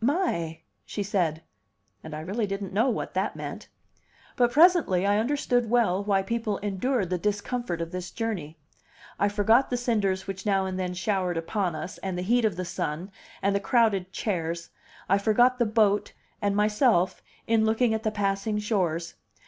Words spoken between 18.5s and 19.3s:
shores.